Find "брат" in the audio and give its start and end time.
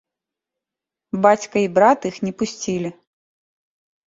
1.75-1.99